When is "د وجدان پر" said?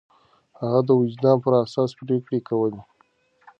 0.87-1.53